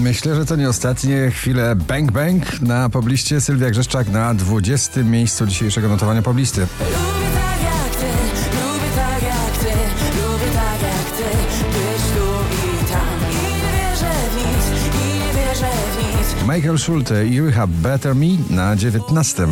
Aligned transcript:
Myślę, 0.00 0.34
że 0.34 0.46
to 0.46 0.56
nie 0.56 0.68
ostatnie 0.68 1.30
chwile 1.30 1.76
Bang 1.76 2.12
Bang 2.12 2.60
na 2.60 2.88
pobliście 2.88 3.40
Sylwia 3.40 3.70
Grzeszczak 3.70 4.08
na 4.08 4.34
20. 4.34 5.02
miejscu 5.02 5.46
dzisiejszego 5.46 5.88
notowania 5.88 6.22
poblisty. 6.22 6.66
Michael 16.48 16.78
Schulte 16.78 17.26
i 17.26 17.40
Rehab 17.40 17.70
Better 17.70 18.14
Me 18.14 18.26
na 18.50 18.76
19. 18.76 19.46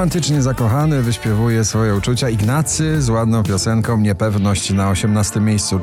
Romantycznie 0.00 0.42
zakochany 0.42 1.02
wyśpiewuje 1.02 1.64
swoje 1.64 1.94
uczucia 1.94 2.28
Ignacy 2.28 3.02
z 3.02 3.08
ładną 3.08 3.42
piosenką 3.42 3.98
Niepewność 3.98 4.70
na 4.70 4.90
18. 4.90 5.40
miejscu. 5.40 5.80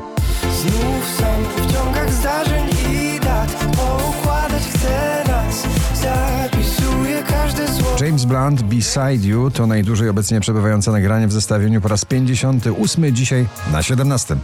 Znów 0.60 1.22
w 1.56 1.72
ciągach 1.72 2.12
zdarzeń 2.12 2.68
i 2.90 3.20
dat 3.20 3.66
Poukładać 3.76 4.62
chcę 4.62 5.24
nas 5.26 5.66
Zapisuję 6.02 7.22
każde 7.22 7.68
słowo 7.68 8.04
James 8.04 8.24
Blunt 8.24 8.62
Beside 8.62 9.28
You 9.28 9.50
to 9.50 9.66
najdłużej 9.66 10.08
obecnie 10.08 10.40
przebywające 10.40 10.92
nagranie 10.92 11.28
w 11.28 11.32
zestawieniu 11.32 11.80
po 11.80 11.88
raz 11.88 12.04
58, 12.04 13.14
dzisiaj 13.14 13.46
na 13.72 13.82
17. 13.82 14.36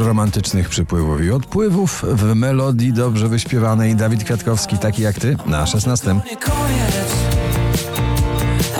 Król 0.00 0.08
romantycznych 0.08 0.68
przypływów 0.68 1.24
i 1.24 1.30
odpływów 1.30 2.04
w 2.08 2.34
melodii 2.34 2.92
dobrze 2.92 3.28
wyśpiewanej 3.28 3.94
Dawid 3.94 4.24
Kwiatkowski, 4.24 4.78
taki 4.78 5.02
jak 5.02 5.18
ty, 5.18 5.36
na 5.46 5.66
16. 5.66 6.14
Nie 6.14 6.20
koniec 6.36 6.94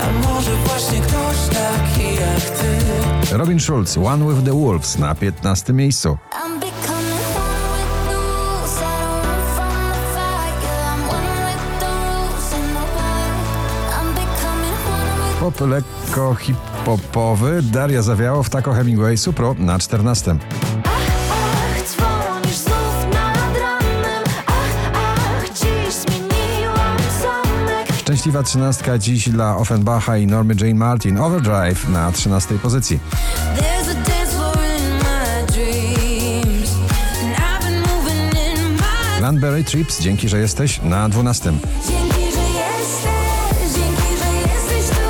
A 0.02 0.29
może 0.29 0.51
właśnie 0.57 1.01
ktoś 1.01 1.37
taki 1.52 2.15
jak 2.15 2.40
ty 2.40 3.37
Robin 3.37 3.60
Schulz, 3.60 3.96
One 3.96 4.35
with 4.35 4.45
the 4.45 4.52
Wolves 4.52 4.99
na 4.99 5.15
15 5.15 5.73
miejscu. 5.73 6.18
Pop 15.40 15.60
lekko 15.60 16.34
hip-hopowy 16.34 17.62
Daria 17.62 18.02
Zawiało 18.02 18.43
w 18.43 18.51
Taco 18.51 18.73
Hemingway 18.73 19.18
Supro 19.18 19.55
na 19.59 19.79
14. 19.79 20.37
Szczęśliwa 28.21 28.43
trzynastka 28.43 28.99
dziś 28.99 29.29
dla 29.29 29.57
Offenbacha 29.57 30.16
i 30.16 30.26
Normy 30.26 30.54
Jane 30.60 30.74
Martin 30.74 31.18
Overdrive 31.18 31.88
na 31.88 32.13
13 32.13 32.59
pozycji. 32.59 32.99
Landberry 39.21 39.65
Trips, 39.65 40.01
dzięki, 40.01 40.29
że 40.29 40.38
jesteś 40.38 40.82
na 40.82 41.09
12. 41.09 41.52
Dzięki, 41.88 42.21
że 42.21 42.43
jesteś. 42.60 43.10
Dzięki, 43.74 44.16
że 44.18 44.32
jesteś 44.52 44.96
tu. 44.96 45.07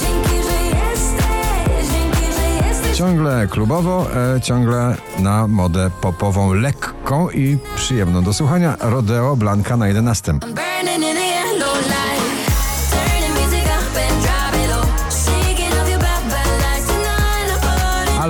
Dzięki, 0.00 0.48
że 0.48 0.62
jesteś. 0.76 1.88
Dzięki, 1.92 2.32
że 2.36 2.68
jesteś 2.68 2.98
Ciągle 2.98 3.48
klubowo, 3.50 4.06
e, 4.36 4.40
ciągle 4.40 4.96
na 5.18 5.46
modę 5.48 5.90
popową, 6.00 6.52
lekką 6.52 7.30
i 7.30 7.58
przyjemną 7.76 8.24
do 8.24 8.32
słuchania. 8.32 8.76
Rodeo 8.80 9.36
Blanka 9.36 9.76
na 9.76 9.88
11. 9.88 10.38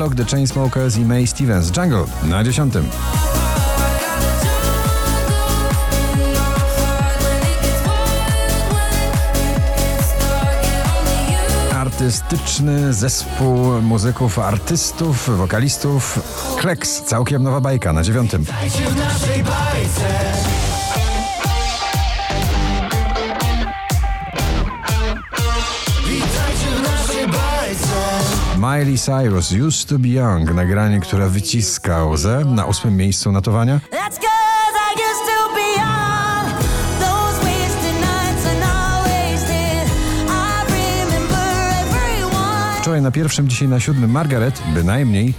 Alok 0.00 0.14
The 0.14 0.24
Chainsmokers 0.24 0.96
i 0.96 1.04
May 1.04 1.26
Stevens 1.26 1.76
Jungle 1.76 2.04
na 2.24 2.44
10. 2.44 2.74
Artystyczny 11.74 12.94
zespół 12.94 13.82
muzyków, 13.82 14.38
artystów, 14.38 15.38
wokalistów 15.38 16.18
Kleks, 16.58 17.02
całkiem 17.02 17.42
nowa 17.42 17.60
bajka 17.60 17.92
na 17.92 18.02
dziewiątym. 18.02 18.44
Miley 28.60 28.98
Cyrus 28.98 29.52
Used 29.52 29.88
to 29.88 29.98
be 29.98 30.08
Young, 30.08 30.54
nagranie, 30.54 31.00
które 31.00 31.28
wyciska 31.28 32.04
łzę 32.04 32.44
na 32.44 32.66
ósmym 32.66 32.96
miejscu 32.96 33.32
notowania. 33.32 33.80
Wczoraj 42.80 43.02
na 43.02 43.10
pierwszym, 43.10 43.48
dzisiaj 43.48 43.68
na 43.68 43.80
siódmym 43.80 44.10
Margaret, 44.10 44.62
bynajmniej. 44.74 45.34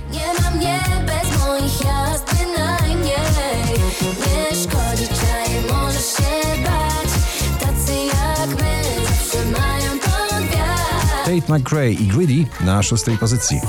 Tate 11.42 11.54
McRae 11.54 11.92
i 11.92 12.08
Greedy 12.08 12.46
na 12.66 12.84
szóstej 12.84 13.18
pozycji. 13.18 13.62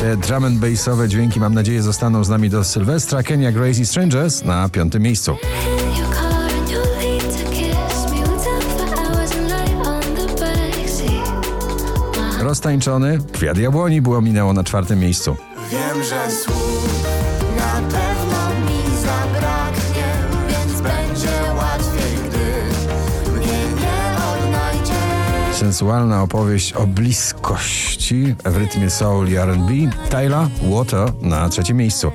Te 0.00 0.16
drum 0.16 0.44
and 0.44 0.58
bassowe 0.58 1.08
dźwięki, 1.08 1.40
mam 1.40 1.54
nadzieję, 1.54 1.82
zostaną 1.82 2.24
z 2.24 2.28
nami 2.28 2.50
do 2.50 2.64
Sylwestra. 2.64 3.22
Kenya 3.22 3.52
Gracie 3.52 3.86
Strangers 3.86 4.44
na 4.44 4.68
piątym 4.68 5.02
miejscu. 5.02 5.36
Roztańczony 12.40 13.18
Kwiat 13.32 13.58
Jabłoni 13.58 14.02
było 14.02 14.20
minęło 14.20 14.52
na 14.52 14.64
czwartym 14.64 14.98
miejscu. 14.98 15.36
Wiem, 15.70 16.04
że 16.04 16.30
Sensualna 25.58 26.22
opowieść 26.22 26.72
o 26.72 26.86
bliskości 26.86 28.34
w 28.44 28.56
rytmie 28.56 28.90
soul 28.90 29.28
i 29.28 29.36
R&B. 29.36 29.72
Tyla 30.10 30.48
Water 30.62 31.12
na 31.22 31.48
trzecim 31.48 31.76
miejscu. 31.76 32.12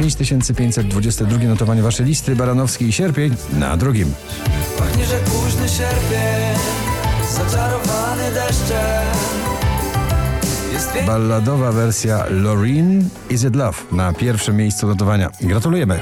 5522 0.00 1.38
notowanie 1.38 1.82
waszej 1.82 2.06
listy. 2.06 2.36
Baranowski 2.36 2.84
i 2.84 2.92
Sierpień 2.92 3.34
na 3.52 3.76
drugim. 3.76 4.14
Pachnie, 4.78 5.06
że 5.06 5.18
późny 5.18 5.68
sierpień 5.68 6.58
Zaczarowany 7.32 8.30
deszczem 8.34 9.45
Balladowa 11.04 11.70
wersja 11.70 12.24
Loreen 12.30 13.08
Is 13.30 13.44
It 13.44 13.56
Love 13.56 13.78
na 13.92 14.12
pierwszym 14.12 14.56
miejscu 14.56 14.86
notowania. 14.86 15.30
Gratulujemy. 15.40 16.00